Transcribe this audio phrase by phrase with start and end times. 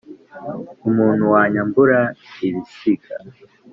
[0.87, 1.99] Umuntu wanyambura
[2.47, 3.13] ibisiga